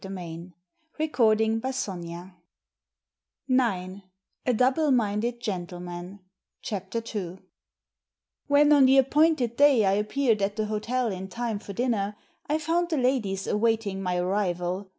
Digitized 0.01 0.53
by 0.97 1.05
VjOOQIC 1.05 2.33
A 4.47 4.53
DOUBLE 4.55 4.89
MINDED 4.89 5.39
GENTLEMAN 5.39 6.19
235 6.63 6.63
CHAPTER 6.63 7.03
IL 7.19 7.39
When, 8.47 8.73
on 8.73 8.87
the 8.87 8.97
appointed 8.97 9.57
day, 9.57 9.85
I 9.85 9.91
appeared 9.91 10.41
at 10.41 10.55
the 10.55 10.65
hotel 10.65 11.11
in 11.11 11.27
time 11.27 11.59
for 11.59 11.73
dinner, 11.73 12.15
I 12.47 12.57
found 12.57 12.89
the 12.89 12.97
ladies 12.97 13.45
awaiting 13.45 14.01
my 14.01 14.17
arrival. 14.17 14.89